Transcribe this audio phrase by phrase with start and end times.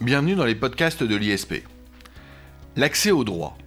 [0.00, 1.56] Bienvenue dans les podcasts de l'ISP.
[2.74, 3.58] L'accès au droit.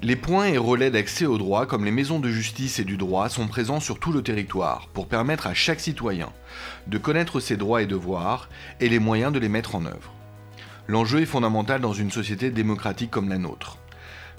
[0.00, 3.28] Les points et relais d'accès au droit, comme les maisons de justice et du droit,
[3.28, 6.30] sont présents sur tout le territoire pour permettre à chaque citoyen
[6.86, 8.48] de connaître ses droits et devoirs
[8.80, 10.14] et les moyens de les mettre en œuvre.
[10.88, 13.76] L'enjeu est fondamental dans une société démocratique comme la nôtre.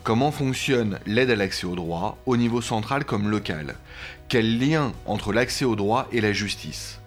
[0.02, 3.75] Comment fonctionne l'aide à l'accès au droit, au niveau central comme local?
[4.29, 7.03] Quel lien entre l'accès au droit et la justice?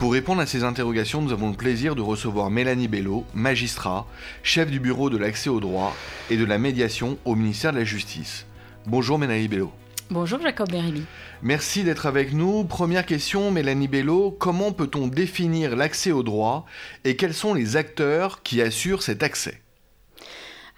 [0.00, 4.06] Pour répondre à ces interrogations, nous avons le plaisir de recevoir Mélanie Bello, magistrat,
[4.42, 5.94] chef du bureau de l'accès au droit
[6.30, 8.46] et de la médiation au ministère de la Justice.
[8.86, 9.70] Bonjour Mélanie Bello.
[10.08, 11.02] Bonjour Jacob Berili.
[11.42, 12.64] Merci d'être avec nous.
[12.64, 16.64] Première question, Mélanie Bello, comment peut-on définir l'accès au droit
[17.04, 19.60] et quels sont les acteurs qui assurent cet accès?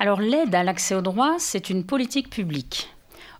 [0.00, 2.92] Alors l'aide à l'accès au droit, c'est une politique publique.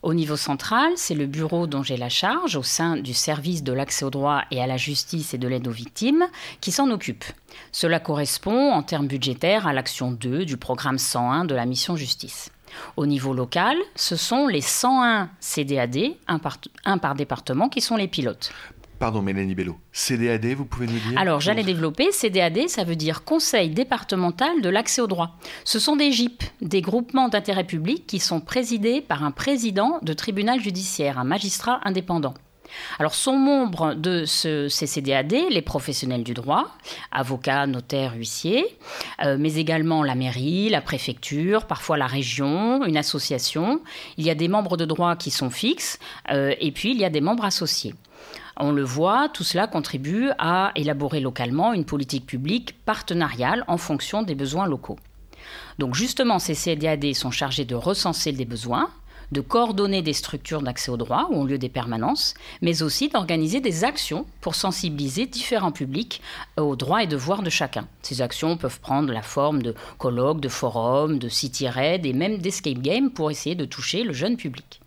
[0.03, 3.73] Au niveau central, c'est le bureau dont j'ai la charge au sein du service de
[3.73, 6.27] l'accès au droit et à la justice et de l'aide aux victimes
[6.61, 7.25] qui s'en occupe.
[7.71, 12.51] Cela correspond en termes budgétaires à l'action 2 du programme 101 de la mission justice.
[12.97, 17.97] Au niveau local, ce sont les 101 CDAD, un par, un par département, qui sont
[17.97, 18.51] les pilotes.
[19.03, 19.79] Pardon, Mélanie Bello.
[19.91, 22.13] CDAD, vous pouvez nous dire Alors, j'allais développer.
[22.13, 25.37] CDAD, ça veut dire Conseil départemental de l'accès au droit.
[25.65, 30.13] Ce sont des GIP, des groupements d'intérêt public qui sont présidés par un président de
[30.13, 32.35] tribunal judiciaire, un magistrat indépendant.
[33.01, 36.69] Alors, sont membres de ce, ces CDAD les professionnels du droit,
[37.11, 38.79] avocats, notaires, huissiers,
[39.25, 43.81] euh, mais également la mairie, la préfecture, parfois la région, une association.
[44.17, 45.99] Il y a des membres de droit qui sont fixes,
[46.31, 47.95] euh, et puis il y a des membres associés.
[48.57, 54.23] On le voit, tout cela contribue à élaborer localement une politique publique partenariale en fonction
[54.23, 54.99] des besoins locaux.
[55.79, 58.91] Donc justement, ces CDAD sont chargés de recenser les besoins,
[59.33, 63.61] de coordonner des structures d'accès au droit ou au lieu des permanences, mais aussi d'organiser
[63.61, 66.21] des actions pour sensibiliser différents publics
[66.59, 67.89] aux droits et devoirs de chacun.
[68.03, 72.39] Ces actions peuvent prendre la forme de colloques, de forums, de city raids et même
[72.39, 74.82] d'escape games pour essayer de toucher le jeune public.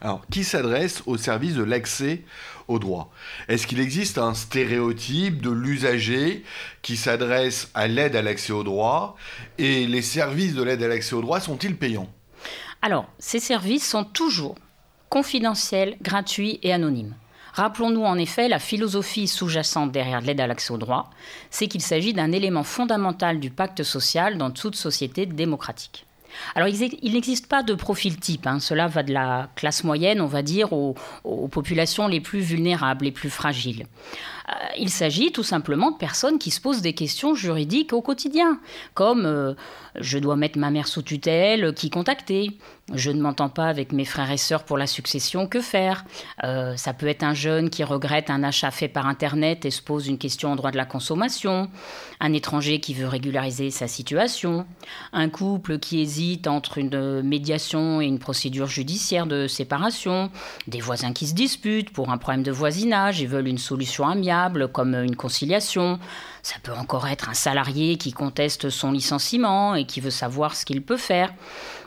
[0.00, 2.22] Alors, qui s'adresse au service de l'accès
[2.68, 3.10] au droit?
[3.48, 6.44] Est-ce qu'il existe un stéréotype de l'usager
[6.82, 9.16] qui s'adresse à l'aide à l'accès au droit
[9.58, 12.10] Et les services de l'aide à l'accès au droit sont-ils payants?
[12.82, 14.56] Alors, ces services sont toujours
[15.08, 17.14] confidentiels, gratuits et anonymes.
[17.54, 21.08] Rappelons-nous en effet la philosophie sous-jacente derrière l'aide à l'accès au droit,
[21.50, 26.04] c'est qu'il s'agit d'un élément fondamental du pacte social dans toute société démocratique.
[26.54, 28.46] Alors, il n'existe pas de profil type.
[28.46, 28.60] Hein.
[28.60, 30.94] Cela va de la classe moyenne, on va dire, aux,
[31.50, 33.86] populations les plus vulnérables, les plus fragiles.
[34.48, 38.60] Euh, il s'agit tout simplement de personnes qui se posent des questions juridiques au quotidien,
[38.94, 39.54] comme euh,
[39.96, 42.56] je dois mettre ma mère sous tutelle, qui contacter
[42.94, 46.04] Je ne m'entends pas avec mes frères et sœurs pour la succession, que faire?
[46.44, 49.82] Euh, Ça peut être un jeune qui regrette un achat fait par Internet et se
[49.82, 51.68] pose une question en droit de la consommation,
[52.20, 54.66] un étranger qui veut régulariser sa situation,
[55.12, 60.30] un couple qui hésite entre une médiation et une procédure judiciaire de séparation,
[60.68, 64.68] des voisins qui se disputent pour un problème de voisinage et veulent une solution amiable
[64.68, 65.98] comme une conciliation.
[66.46, 70.64] Ça peut encore être un salarié qui conteste son licenciement et qui veut savoir ce
[70.64, 71.34] qu'il peut faire.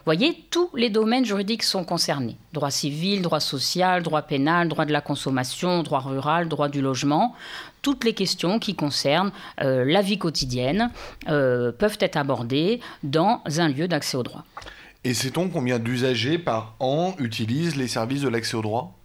[0.03, 2.36] Voyez, tous les domaines juridiques sont concernés.
[2.52, 7.34] Droit civil, droit social, droit pénal, droit de la consommation, droit rural, droit du logement.
[7.81, 9.31] Toutes les questions qui concernent
[9.62, 10.91] euh, la vie quotidienne
[11.30, 14.44] euh, peuvent être abordées dans un lieu d'accès au droit.
[15.06, 18.99] Et sait-on combien d'usagers par an utilisent les services de l'accès au droit?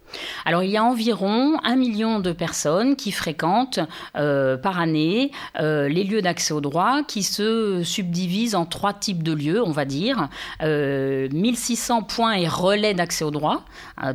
[0.45, 3.79] Alors il y a environ un million de personnes qui fréquentent
[4.15, 9.23] euh, par année euh, les lieux d'accès au droit qui se subdivisent en trois types
[9.23, 10.29] de lieux, on va dire.
[10.61, 13.63] 1600 euh, points et relais d'accès au droit.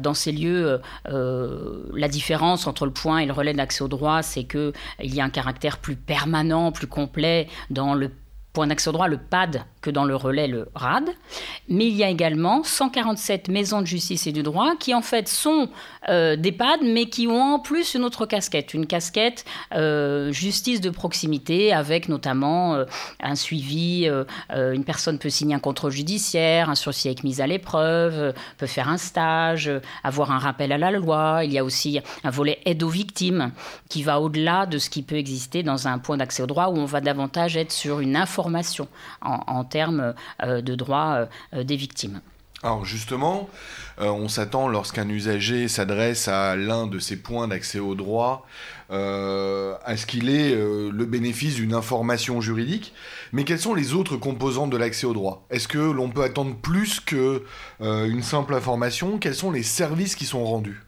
[0.00, 4.44] dans ces lieux, la différence entre le point et le relais d'accès au droit, c'est
[4.44, 8.10] qu'il y a un caractère plus permanent, plus complet dans le
[8.52, 11.10] point d'accès au droit, le PAD, que dans le relais, le RAD.
[11.68, 15.28] Mais il y a également 147 maisons de justice et du droit qui, en fait,
[15.28, 15.68] sont
[16.08, 19.44] euh, des PAD, mais qui ont en plus une autre casquette, une casquette
[19.74, 22.84] euh, justice de proximité, avec notamment euh,
[23.20, 24.08] un suivi.
[24.50, 28.88] une personne peut signer un contrôle judiciaire, un sursis avec mise à l'épreuve, peut faire
[28.88, 29.70] un stage,
[30.02, 31.42] avoir un rappel à la loi.
[31.44, 33.52] Il y a aussi un volet aide aux victimes
[33.88, 36.76] qui va au-delà de ce qui peut exister dans un point d'accès au droit où
[36.76, 38.39] on va davantage être sur une information
[39.20, 42.20] en termes euh, de droits euh, des victimes.
[42.62, 43.48] Alors justement,
[44.00, 48.46] euh, on s'attend lorsqu'un usager s'adresse à l'un de ces points d'accès au droit
[48.90, 52.92] à ce qu'il ait le bénéfice d'une information juridique.
[53.32, 56.56] Mais quelles sont les autres composantes de l'accès au droit Est-ce que l'on peut attendre
[56.56, 59.18] plus qu'une simple information?
[59.18, 60.82] Quels sont les services qui sont rendus?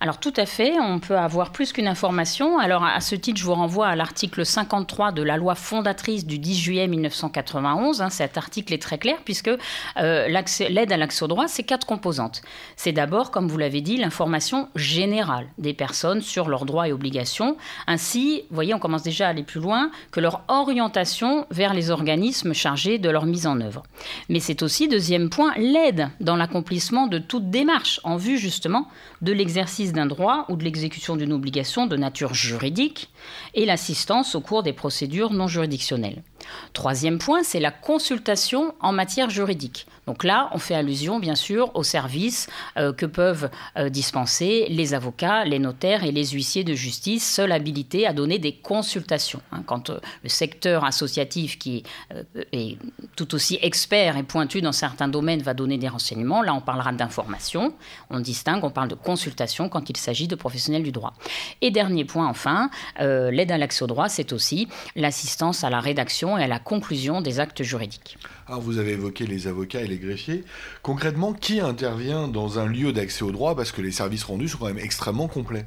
[0.00, 2.58] Alors tout à fait, on peut avoir plus qu'une information.
[2.58, 6.38] Alors à ce titre, je vous renvoie à l'article 53 de la loi fondatrice du
[6.38, 8.02] 10 juillet 1991.
[8.02, 8.10] Hein.
[8.10, 9.50] cet article est très clair puisque
[9.96, 12.42] euh, l'aide à l'accès au droit, c'est quatre composantes.
[12.76, 17.56] C'est d'abord, comme vous l'avez dit, l'information générale des personnes sur leurs droits et obligations.
[17.86, 21.90] Ainsi, vous voyez, on commence déjà à aller plus loin que leur orientation vers les
[21.90, 23.82] organismes chargés de leur mise en œuvre.
[24.28, 28.88] Mais c'est aussi, deuxième point, l'aide dans l'accomplissement de toute démarche en vue justement
[29.22, 33.10] de l'exercice d'un droit ou de l'exécution d'une obligation de nature juridique
[33.54, 36.22] et l'assistance au cours des procédures non juridictionnelles.
[36.72, 39.86] Troisième point, c'est la consultation en matière juridique.
[40.06, 44.94] Donc là, on fait allusion bien sûr aux services euh, que peuvent euh, dispenser les
[44.94, 49.40] avocats, les notaires et les huissiers de justice, seuls habilités à donner des consultations.
[49.50, 49.62] Hein.
[49.66, 51.82] quand euh, le secteur associatif, qui
[52.52, 52.78] est
[53.16, 56.92] tout aussi expert et pointu dans certains domaines, va donner des renseignements, là on parlera
[56.92, 57.74] d'information.
[58.10, 61.14] On distingue, on parle de consultation quand il s'agit de professionnels du droit.
[61.60, 66.35] Et dernier point enfin, l'aide à l'accès au droit, c'est aussi l'assistance à la rédaction
[66.38, 68.18] et à la conclusion des actes juridiques.
[68.46, 70.44] Alors vous avez évoqué les avocats et les greffiers.
[70.82, 73.54] Concrètement, qui intervient dans un lieu d'accès au droit?
[73.56, 75.66] Parce que les services rendus sont quand même extrêmement complets.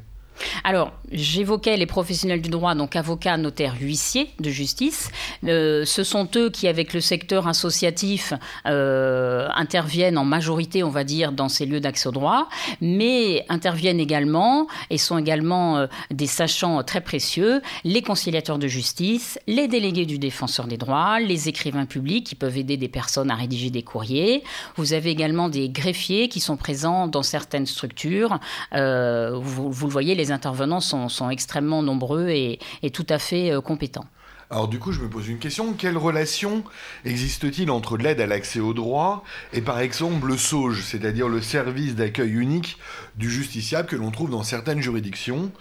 [0.63, 5.09] Alors, j'évoquais les professionnels du droit, donc avocats, notaires, huissiers de justice.
[5.45, 8.33] Euh, ce sont eux qui, avec le secteur associatif,
[8.67, 12.47] euh, interviennent en majorité, on va dire, dans ces lieux d'accès au droit,
[12.81, 19.39] mais interviennent également et sont également euh, des sachants très précieux, les conciliateurs de justice,
[19.47, 23.35] les délégués du défenseur des droits, les écrivains publics qui peuvent aider des personnes à
[23.35, 24.43] rédiger des courriers.
[24.75, 28.39] Vous avez également des greffiers qui sont présents dans certaines structures.
[28.71, 32.59] Vous, vous, le voyez, les intervenants sont, extrêmement nombreux et,
[32.93, 34.05] tout à fait euh, compétents.
[34.51, 35.73] Alors du coup, je me pose une question.
[35.73, 36.63] Quelle relation
[37.05, 39.23] existe-t-il entre l'aide à l'accès au droit
[39.53, 42.77] et par exemple le SAUGE, c'est-à-dire le service d'accueil unique
[43.15, 45.51] du justiciable que l'on trouve dans certaines juridictions?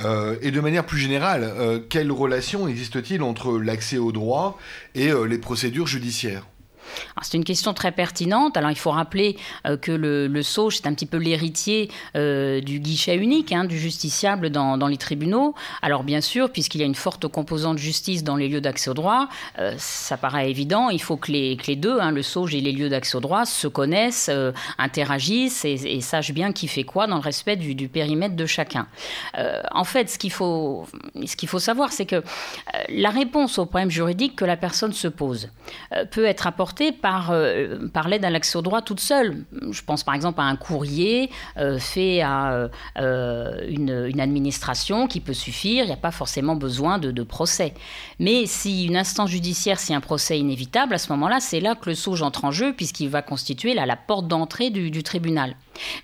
[0.00, 4.58] Euh, Et de manière plus générale, euh, quelle relation existe-t-il entre l'accès au droit
[4.94, 6.46] et les procédures judiciaires?
[7.22, 8.56] C'est une question très pertinente.
[8.56, 12.80] Alors il faut rappeler euh, que le, le c'est un petit peu l'héritier euh, du
[12.80, 15.54] guichet unique, hein, du justiciable dans, les tribunaux.
[15.80, 18.94] Alors bien sûr, puisqu'il y a une forte composante justice dans les lieux d'accès au
[18.94, 19.28] droit,
[19.58, 22.88] euh, ça paraît évident, il faut que les, deux, hein, le SAUGE et les lieux
[22.88, 24.30] d'accès au droit, se connaissent,
[24.78, 28.86] interagissent et, sachent bien qui fait quoi dans le respect du, périmètre de chacun.
[29.72, 30.86] en fait, ce qu'il faut
[31.58, 32.22] savoir, c'est que
[32.88, 35.50] la réponse au problème juridique que la personne se pose
[36.10, 39.44] peut être apportée par, euh, par l'aide à l'accès au droit toute seule.
[39.70, 45.34] Je pense par exemple à un courrier euh, fait à euh, une, administration qui peut
[45.34, 47.74] suffire, il n'y a pas forcément besoin de, procès.
[48.18, 51.74] Mais si une instance judiciaire, si un procès est inévitable, à ce moment-là, c'est là
[51.74, 55.54] que le SAUGE entre en jeu, puisqu'il va constituer la porte d'entrée du tribunal.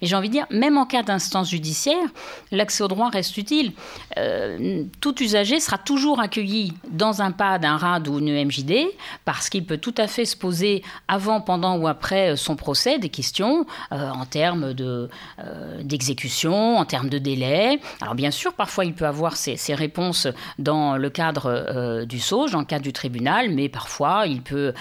[0.00, 2.08] Mais j'ai envie de dire, même en cas d'instance judiciaire,
[2.50, 3.73] l'accès au droit reste utile.
[4.19, 8.87] Euh, tout usager sera toujours accueilli dans un PAD, un RAD ou une EMJD,
[9.25, 13.08] parce qu'il peut tout à fait se poser avant, pendant ou après son procès des
[13.08, 15.08] questions euh, en termes de,
[15.38, 17.81] euh, d'exécution, en termes de délai.
[18.00, 22.61] Alors bien sûr, parfois il peut avoir ses, réponses dans le cadre du SAUGE, dans
[22.61, 24.72] le cadre du tribunal, mais parfois il peut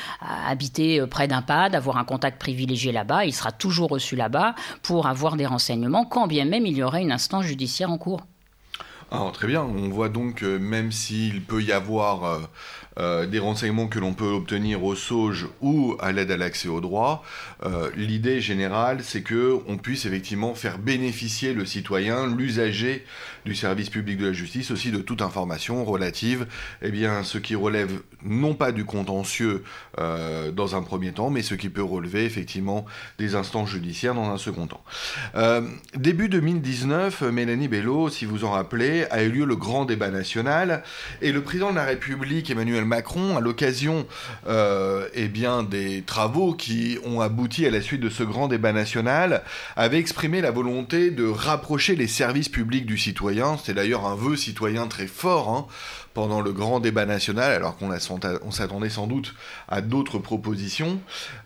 [0.48, 4.56] habiter près d'un PAD, avoir un contact privilégié là-bas, il sera toujours reçu là-bas
[4.86, 8.22] pour avoir des renseignements, quand bien même il y aurait une instance judiciaire en cours.
[9.17, 12.39] Ah, très bien, on voit donc que même s'il peut y avoir euh,
[13.00, 16.81] euh, des renseignements que l'on peut obtenir au SAUGE ou à l'aide à l'accès au
[16.81, 17.24] droit,
[17.63, 23.05] euh, l'idée générale c'est que on puisse effectivement faire bénéficier le citoyen, l'usager
[23.45, 26.45] du service public de la justice aussi de toute information relative
[26.81, 29.63] eh bien, ce qui relève non pas du contentieux
[29.98, 32.86] dans un premier temps, mais ce qui peut relever effectivement
[33.19, 34.84] des instances judiciaires dans un second temps.
[35.95, 40.83] début 2019, Mélanie Bello, si vous en rappelez, a eu lieu le grand débat national
[41.21, 44.05] et le président de la République, Emmanuel Macron, à l'occasion
[44.47, 48.74] euh, eh bien, des travaux qui ont abouti à la suite de ce grand débat
[48.74, 49.43] national,
[49.75, 53.57] avait exprimé la volonté de rapprocher les services publics du citoyen.
[53.63, 55.50] C'est d'ailleurs un vœu citoyen très fort.
[55.50, 55.67] Hein,
[56.15, 57.91] pendant le grand débat national, alors qu'on
[58.51, 59.36] s'attendait sans doute
[59.67, 61.00] à d'autres propositions.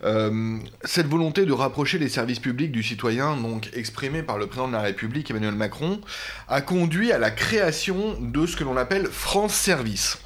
[0.06, 4.70] Euh, cette volonté de rapprocher les services publics du citoyen, donc exprimée par le président
[4.70, 6.00] de la République Emmanuel Macron,
[6.48, 10.20] a conduit à la création de ce que l'on appelle France Service.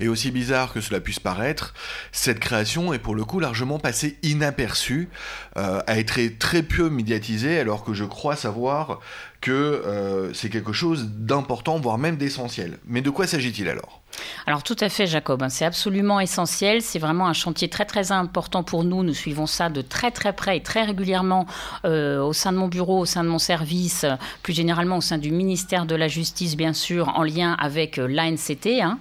[0.00, 1.74] Et aussi bizarre que cela puisse paraître,
[2.12, 5.08] cette création est pour le coup largement passée inaperçue,
[5.56, 9.00] euh, a été très peu médiatisée, alors que je crois savoir
[9.40, 12.78] que c'est quelque chose d'important, voire même d'essentiel.
[12.86, 14.02] Mais de quoi s'agit-il alors?
[14.46, 16.82] Alors tout à fait, Jacob, hein, c'est absolument essentiel.
[16.82, 19.02] C'est vraiment un chantier très très important pour nous.
[19.02, 21.46] Nous suivons ça de très très près et très régulièrement
[21.84, 24.06] euh, au sein de mon bureau, au sein de mon service,
[24.42, 28.06] plus généralement au sein du ministère de la Justice, bien sûr, en lien avec euh,
[28.06, 28.98] l'ANCT, hein,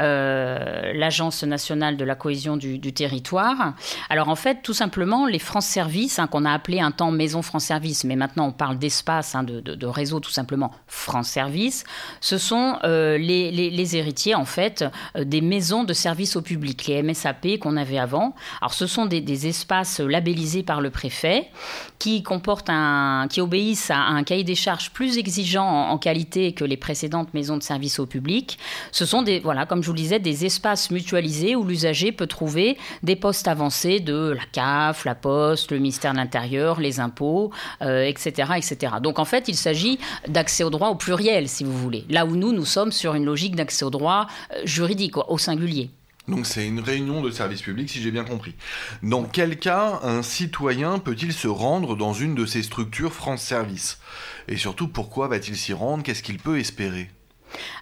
[0.00, 3.74] euh, l'Agence nationale de la cohésion du, territoire.
[4.08, 7.42] Alors en fait, tout simplement, les France Service, hein, qu'on a appelé un temps Maison
[7.42, 11.84] France Service, mais maintenant on parle d'espace, de, réseau tout simplement France Service,
[12.20, 17.76] ce sont les, héritiers en euh, des maisons de services au public, les MSAP qu'on
[17.76, 18.34] avait avant.
[18.60, 21.48] Alors ce sont des, espaces labellisés par le préfet
[21.98, 26.64] qui comportent un, qui obéissent à un cahier des charges plus exigeant en, qualité que
[26.64, 28.58] les précédentes maisons de services au public.
[28.92, 32.26] Ce sont des, voilà, comme je vous le disais, des espaces mutualisés où l'usager peut
[32.26, 37.50] trouver des postes avancés de la CAF, la Poste, le ministère de l'Intérieur, les impôts,
[37.80, 38.94] etc., euh, etc.
[39.02, 42.04] Donc en fait, il s'agit d'accès au droit au pluriel, si vous voulez.
[42.08, 45.90] Là où nous, nous sommes sur une logique d'accès au droit euh, juridique, au singulier.
[46.26, 48.54] Donc c'est une réunion de service public, si j'ai bien compris.
[49.02, 53.98] Dans quel cas un citoyen peut-il se rendre dans une de ces structures France Service
[54.48, 56.02] Et surtout, pourquoi va-t-il s'y rendre?
[56.02, 57.10] Qu'est-ce qu'il peut espérer?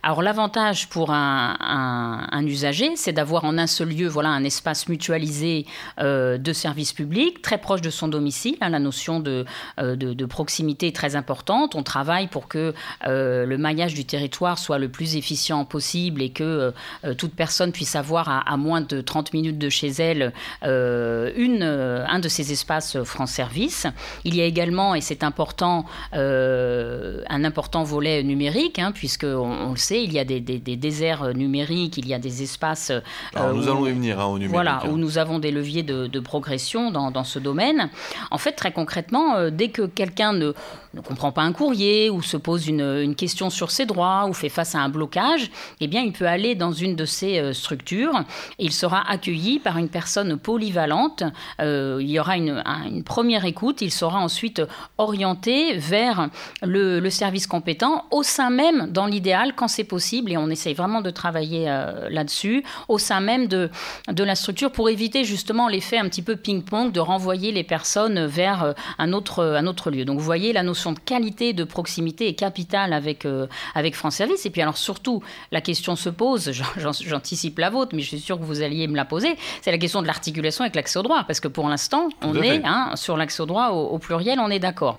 [0.02, 5.66] Alors l'avantage pour un, usager, c'est d'avoir en un seul lieu voilà, un espace mutualisé
[6.00, 8.56] euh, de services publics, très proche de son domicile.
[8.60, 9.44] Hein, la notion euh,
[9.76, 11.74] de, proximité est très importante.
[11.74, 12.74] On travaille pour que
[13.06, 16.72] euh, le maillage du territoire soit le plus efficient possible et que
[17.18, 22.28] toute personne puisse avoir à, moins de 30 minutes de chez elle une, un de
[22.28, 23.86] ces espaces France Service.
[24.24, 29.26] Il y a également, et c'est important, un important volet numérique, hein, puisque
[29.70, 32.90] le sait, il y a des, déserts euh, numériques, il y a des espaces.
[32.90, 33.00] Euh,
[33.34, 34.52] Alors nous allons y venir hein, au numérique.
[34.52, 34.88] Voilà, hein.
[34.90, 37.90] où nous avons des leviers de, progression dans, ce domaine.
[38.30, 40.52] En fait, très concrètement, euh, dès que quelqu'un ne,
[40.94, 44.48] ne, comprend pas un courrier ou se pose une, question sur ses droits ou fait
[44.48, 45.50] face à un blocage,
[45.80, 48.24] eh bien, il peut aller dans une de ces structures
[48.58, 51.22] et il sera accueilli par une personne polyvalente.
[51.60, 52.62] il y aura une,
[53.04, 54.62] première écoute, il sera ensuite
[54.98, 56.28] orienté vers
[56.62, 60.74] le, le service compétent au sein même, dans l'idéal, quand c'est possible, et on essaye
[60.74, 63.70] vraiment de travailler euh, là-dessus, au sein même de,
[64.08, 68.26] de la structure, pour éviter justement l'effet un petit peu ping-pong de renvoyer les personnes
[68.26, 70.04] vers euh, un, autre, un autre lieu.
[70.04, 74.16] Donc vous voyez, la notion de qualité, de proximité est capitale avec, euh, avec France
[74.16, 74.46] Service.
[74.46, 78.38] Et puis alors surtout, la question se pose, j'anticipe la vôtre, mais je suis sûr
[78.38, 81.24] que vous alliez me la poser, c'est la question de l'articulation avec l'accès au droit,
[81.24, 84.58] parce que pour l'instant, on est hein, sur l'accès au droit au, pluriel, on est
[84.58, 84.98] d'accord.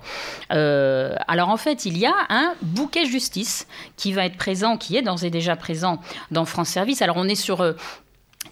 [0.50, 4.36] alors en fait, il y a un bouquet justice qui va être
[4.78, 7.02] qui est d'ores et déjà présent dans France Service.
[7.02, 7.72] Alors on est sur euh,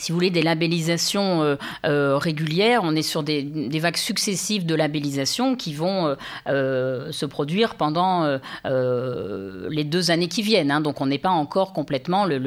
[0.03, 1.55] si vous voulez, des labellisations euh,
[1.87, 2.81] euh, régulières.
[2.83, 3.43] On est sur des,
[3.79, 6.17] vagues successives de labellisation qui vont
[6.49, 10.73] euh, se produire pendant les deux années qui viennent.
[10.73, 10.81] Hein.
[10.81, 12.39] Donc on n'est pas encore complètement, le,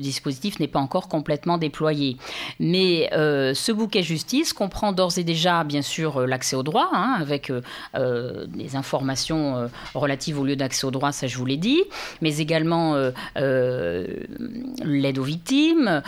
[0.00, 2.16] dispositif n'est pas encore complètement déployé.
[2.58, 7.52] Mais ce bouquet justice comprend d'ores et déjà, bien sûr, l'accès au droit, hein, avec
[7.94, 11.82] des informations relatives au lieu d'accès au droit, ça je vous l'ai dit,
[12.20, 12.96] mais également
[13.36, 16.02] l'aide aux victimes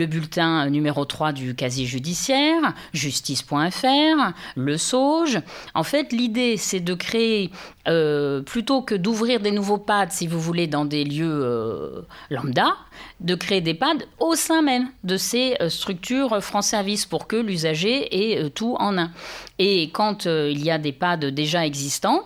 [0.00, 5.40] le bulletin numéro 3 du casier judiciaire, justice.fr, le SAUGE.
[5.74, 7.50] En fait, l'idée, c'est de créer,
[7.86, 12.76] euh, plutôt que d'ouvrir des nouveaux pads, si vous voulez, dans des lieux euh, lambda,
[13.20, 17.36] de créer des pads au sein même de ces euh, structures France Service pour que
[17.36, 19.10] l'usager ait tout en un.
[19.58, 22.24] Et quand il y a des pads déjà existants,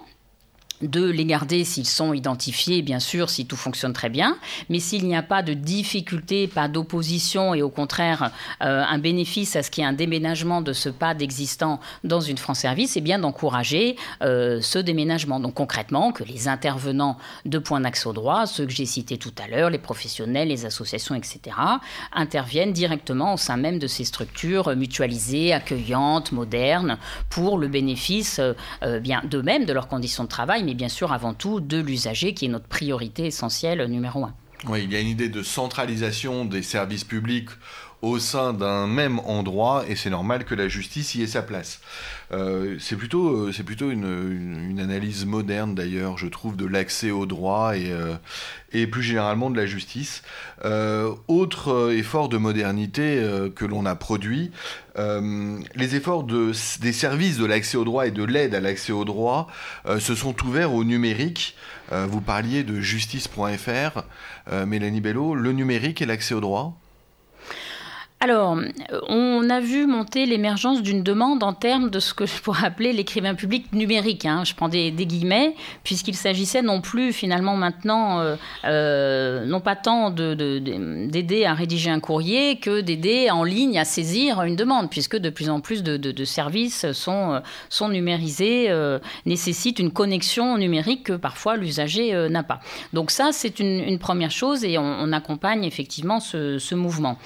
[0.89, 4.37] de les garder s'ils sont identifiés, bien sûr, si tout fonctionne très bien,
[4.69, 8.31] mais s'il n'y a pas de difficulté, pas d'opposition et au contraire
[8.63, 12.21] euh, un bénéfice à ce qu'il y ait un déménagement de ce PAD existant dans
[12.21, 15.41] une France Service, et eh bien d'encourager euh, ce déménagement.
[15.41, 19.33] Donc concrètement, que les intervenants de points d'accès au droit, ceux que j'ai cités tout
[19.43, 21.57] à l'heure, les professionnels, les associations, etc.,
[22.13, 26.99] interviennent directement au sein même de ces structures mutualisées, accueillantes, modernes,
[27.31, 31.61] pour le bénéfice euh, bien d'eux-mêmes, de leurs conditions de travail, bien sûr avant tout
[31.61, 34.35] de l'usager qui est notre priorité essentielle numéro un.
[34.69, 37.51] Oui, il y a une idée de centralisation des services publics
[38.05, 41.81] au sein d'un même endroit et c'est normal que la justice y ait sa place.
[42.33, 47.25] Euh, c'est plutôt, euh, c'est plutôt une, analyse moderne d'ailleurs, je trouve, de l'accès au
[47.25, 48.17] droit et, euh,
[48.91, 50.23] plus généralement de la justice.
[51.29, 53.23] autre effort de modernité
[53.55, 54.51] que l'on a produit,
[54.97, 59.05] les efforts de, des services de l'accès au droit et de l'aide à l'accès au
[59.05, 59.47] droit
[59.87, 61.57] se sont ouverts au numérique.
[61.93, 64.03] vous parliez de justice.fr,
[64.67, 66.77] Mélanie Bello, le numérique et l'accès au droit
[68.25, 68.57] alors,
[69.11, 72.95] on a vu monter l'émergence d'une demande en termes de ce que je pourrais appeler
[72.95, 74.25] l'écrivain public numérique.
[74.25, 74.45] Hein.
[74.45, 80.09] Je prends des, guillemets, puisqu'il s'agissait non plus finalement maintenant, euh, euh, non pas tant
[80.09, 85.29] d'aider à rédiger un courrier que d'aider en ligne à saisir une demande, puisque de
[85.29, 87.43] plus en plus de, services sont,
[87.91, 92.61] numérisés, euh, nécessitent une connexion numérique que parfois l'usager n'a pas.
[92.95, 97.19] Donc ça, c'est une, première chose et on, accompagne effectivement ce, mouvement.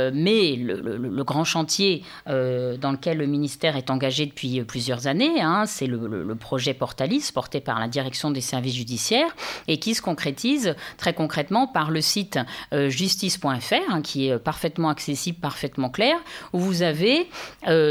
[0.13, 5.65] mais le, grand chantier euh, dans lequel le ministère est engagé depuis plusieurs années, hein,
[5.67, 9.35] c'est le, projet Portalis, porté par la direction des services judiciaires,
[9.67, 12.39] et qui se concrétise très concrètement par le site
[12.73, 16.17] euh, justice.fr, hein, qui est parfaitement accessible, parfaitement clair,
[16.53, 17.29] où vous avez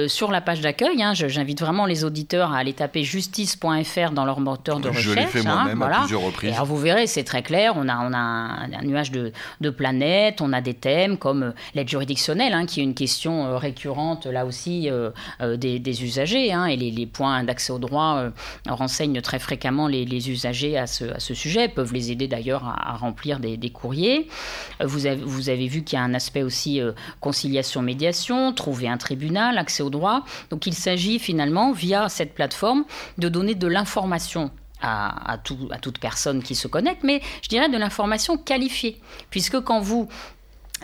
[0.09, 4.41] sur la page d'accueil, hein, j'invite vraiment les auditeurs à aller taper justice.fr dans leur
[4.41, 5.07] moteur de recherche.
[5.07, 6.55] Je l'ai fait moi-même à plusieurs reprises.
[6.55, 10.41] alors vous verrez, c'est très clair, on a, on a un, nuage de, de planètes,
[10.41, 14.47] on a des thèmes comme l'aide juridictionnelle, hein, qui est une question euh, récurrente là
[14.47, 18.31] aussi euh, euh, des, usagers, hein, et les, points d'accès au droit
[18.69, 23.71] renseignent très fréquemment les, usagers à ce, sujet, peuvent les aider d'ailleurs à, remplir des,
[23.71, 24.29] courriers.
[24.81, 26.81] Vous avez, vu qu'il y a un aspect aussi
[27.21, 30.25] conciliation-médiation, trouver un tribunal, accès au droit.
[30.51, 32.85] Donc il s'agit finalement, via cette plateforme,
[33.19, 34.51] de donner de l'information
[34.83, 39.01] à, à, toute personne qui se connecte, mais je dirais de l'information qualifiée.
[39.31, 40.09] Puisque quand vous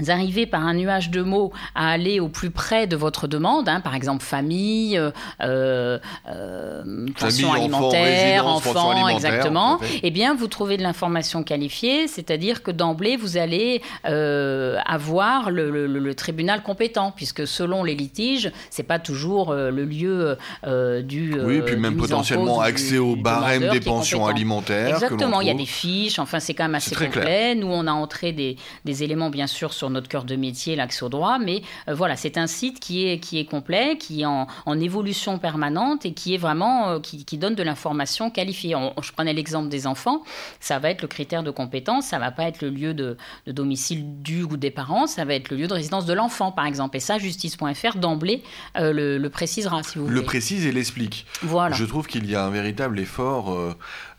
[0.09, 3.81] arrivez par un nuage de mots à aller au plus près de votre demande, hein,
[3.81, 5.99] par exemple famille, euh,
[6.29, 13.17] euh, pension alimentaire, enfants, exactement, eh bien vous trouvez de l'information qualifiée, c'est-à-dire que d'emblée
[13.17, 19.71] vous allez euh, avoir le, tribunal compétent, puisque selon les litiges, c'est pas toujours euh,
[19.71, 20.37] le lieu
[20.67, 24.95] euh, du oui, puis même potentiellement accès au barème des pensions alimentaires.
[24.95, 27.55] Exactement, il y a des fiches, enfin c'est quand même assez complet.
[27.55, 31.05] Nous on a entré des, des éléments bien sûr sur notre cœur de métier, l'accès
[31.05, 34.27] au droit, mais euh, voilà, c'est un site qui est, qui est complet, qui est
[34.27, 38.75] en, évolution permanente et qui est vraiment, euh, qui, donne de l'information qualifiée.
[39.03, 40.23] je prenais l'exemple des enfants,
[40.61, 43.17] ça va être le critère de compétence, ça va pas être le lieu de,
[43.47, 46.67] domicile du ou des parents, ça va être le lieu de résidence de l'enfant, par
[46.67, 46.97] exemple.
[46.99, 48.43] Et ça, justice.fr, d'emblée,
[48.77, 50.17] euh, le, précisera, si vous voulez.
[50.17, 51.27] Le précise et l'explique.
[51.43, 51.75] Voilà.
[51.75, 53.57] Je trouve qu'il y a un véritable effort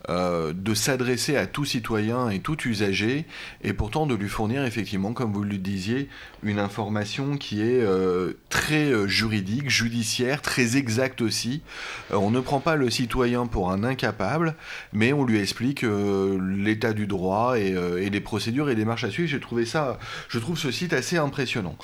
[0.08, 3.26] euh, de s'adresser à tout citoyen et tout usager,
[3.62, 6.08] et pourtant de lui fournir effectivement, comme vous le disiez,
[6.42, 11.60] une information qui est euh, très euh, juridique, judiciaire, très exacte aussi.
[12.10, 14.54] on ne prend pas le citoyen pour un incapable,
[14.94, 17.74] mais on lui explique l'état du droit et,
[18.10, 19.28] les procédures et les marches à suivre.
[19.28, 21.76] J'ai trouvé ça, je trouve ce site assez impressionnant.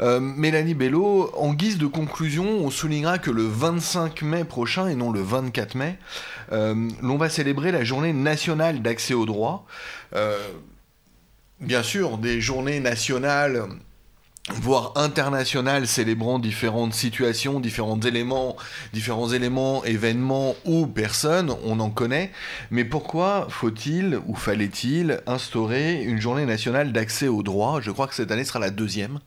[0.00, 5.10] Mélanie Bello, en guise de conclusion, on soulignera que le 25 mai prochain et non
[5.10, 5.98] le 24 mai,
[6.50, 9.66] l'on va célébrer la journée nationale d'accès au droit.
[10.14, 10.36] Euh,
[11.60, 13.64] bien sûr, des journées nationales
[14.48, 18.56] voire international célébrant différentes situations, différents éléments,
[18.92, 22.32] différents éléments, événements ou personnes, on en connaît.
[22.70, 27.80] Mais pourquoi faut-il ou fallait-il instaurer une journée nationale d'accès au droit?
[27.82, 29.18] Je crois que cette année sera la deuxième.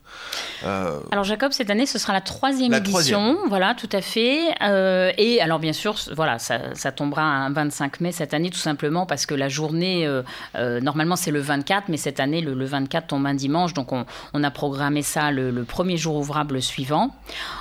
[0.64, 4.40] Euh, alors Jacob, cette année ce sera la troisième édition, voilà, tout à fait.
[4.62, 6.58] Euh, et alors bien sûr, voilà, ça,
[6.92, 11.30] tombera un 25 mai cette année tout simplement parce que la journée, euh, normalement c'est
[11.30, 15.03] le 24, mais cette année le, 24 tombe un dimanche, donc on, on a programmé
[15.04, 17.10] ça le, premier jour ouvrable suivant.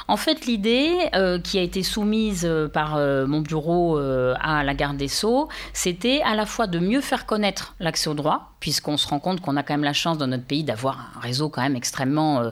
[0.07, 4.73] En fait, l'idée euh, qui a été soumise euh, par euh, mon bureau à la
[4.73, 8.97] garde des Sceaux, c'était à la fois de mieux faire connaître l'accès au droit, puisqu'on
[8.97, 11.49] se rend compte qu'on a quand même la chance dans notre pays d'avoir un réseau
[11.49, 12.51] quand même extrêmement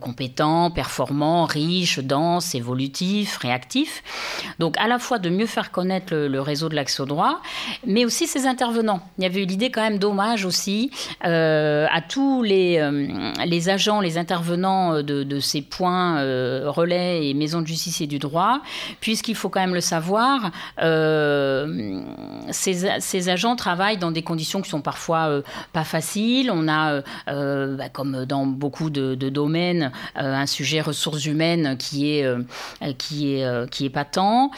[0.00, 4.02] compétent, performant, riche, dense, évolutif, réactif.
[4.58, 7.40] Donc à la fois de mieux faire connaître le, réseau de l'accès au droit,
[7.86, 9.00] mais aussi ses intervenants.
[9.18, 12.80] Il y avait eu l'idée quand même d'hommage aussi à tous les,
[13.44, 18.06] les agents les intervenants euh, de, ces points euh, relais et maisons de justice et
[18.06, 18.60] du droit,
[19.00, 22.00] puisqu'il faut quand même le savoir, euh,
[22.50, 25.42] ces, agents travaillent dans des conditions qui sont parfois
[25.72, 26.50] pas faciles.
[26.50, 32.26] On a, bah, comme dans beaucoup de, domaines, un sujet ressources humaines qui est,
[32.98, 34.50] qui est, qui est patent.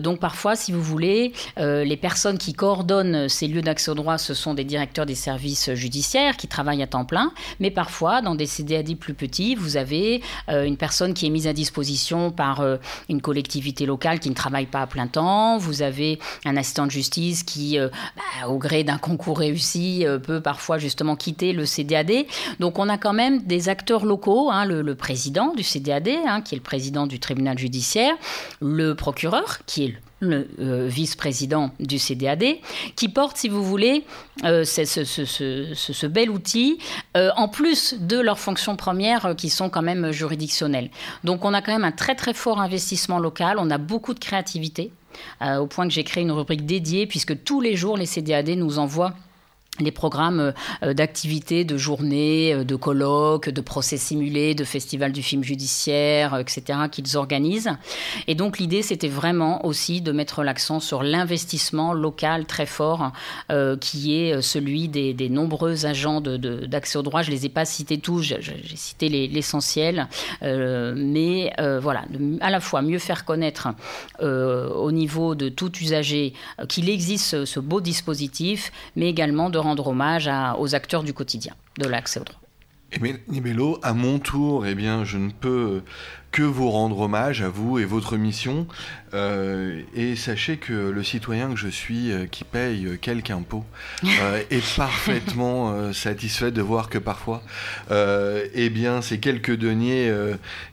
[0.00, 4.34] donc parfois, si vous voulez, les personnes qui coordonnent ces lieux d'accès au droit, ce
[4.34, 8.46] sont des directeurs des services judiciaires qui travaillent à temps plein, mais parfois dans des
[8.68, 12.76] CDAD plus petit, vous avez euh, une personne qui est mise à disposition par euh,
[13.08, 15.58] une collectivité locale qui ne travaille pas à plein temps.
[15.58, 20.40] Vous avez un assistant de justice qui, euh, bah, au gré d'un concours réussi, peut
[20.40, 22.26] parfois justement quitter le CDAD.
[22.60, 26.54] Donc on a quand même des acteurs locaux, hein, le, président du CDAD, hein, qui
[26.54, 28.14] est le président du tribunal judiciaire,
[28.60, 32.44] le procureur, qui est le vice-président du CDAD,
[32.96, 34.04] qui porte, si vous voulez,
[34.42, 36.78] ce, ce, bel outil,
[37.14, 40.90] en plus de leur fonction sanctions premières qui sont quand même juridictionnelles.
[41.22, 44.18] Donc on a quand même un très très fort investissement local, on a beaucoup de
[44.18, 44.90] créativité,
[45.42, 48.78] au point que j'ai créé une rubrique dédiée, puisque tous les jours les CDAD nous
[48.78, 49.14] envoient
[49.80, 55.22] les programmes euh, d'activités, de journées, euh, de colloques, de procès simulés, de festivals du
[55.22, 57.70] film judiciaire, euh, etc., qu'ils organisent.
[58.26, 63.12] Et donc l'idée, c'était vraiment aussi de mettre l'accent sur l'investissement local très fort,
[63.80, 67.22] qui est celui des, nombreux agents d'accès de, au droit.
[67.22, 70.08] Je ne les ai pas cités tous, j'ai cité l'essentiel,
[70.42, 72.04] mais voilà,
[72.40, 73.68] à la fois mieux faire connaître
[74.20, 76.32] au niveau de tout usager
[76.68, 81.86] qu'il existe ce, beau dispositif, mais également de rendre hommage aux acteurs du quotidien de
[81.86, 82.40] l'accès au droit.
[82.90, 85.82] Et Nibello, à mon tour, eh bien, je ne peux
[86.30, 88.66] que vous rendre hommage à vous et votre mission.
[89.14, 93.64] Euh, et sachez que le citoyen que je suis, euh, qui paye quelque impôt,
[94.04, 97.42] euh, est parfaitement satisfait de voir que parfois,
[97.90, 100.12] eh bien, ces quelques deniers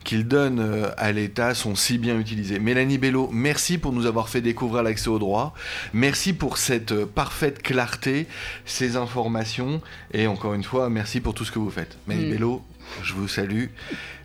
[0.04, 2.60] qu'il donne à l'État sont si bien utilisés.
[2.60, 5.54] Mélanie Bello, merci pour nous avoir fait découvrir l'accès au droit.
[5.94, 8.28] Merci pour cette parfaite clarté,
[8.66, 9.82] ces informations.
[10.14, 11.98] Et encore une fois, merci pour tout ce que vous faites.
[12.08, 12.32] Mélanie mm.
[12.32, 12.62] Bello,
[13.04, 13.66] je vous salue.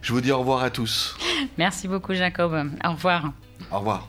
[0.02, 1.16] Je vous dis au revoir à tous.
[1.58, 2.70] Merci beaucoup, Jacob.
[2.84, 3.32] Au revoir.
[3.70, 4.08] Au revoir.